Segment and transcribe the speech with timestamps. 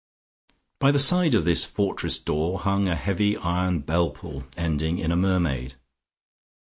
[0.79, 5.11] By the side of this fortress door hung a heavy iron bell pull, ending in
[5.11, 5.75] a mermaid.